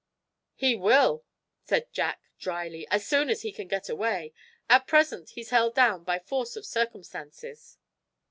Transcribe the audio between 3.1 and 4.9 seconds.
as he can get away. At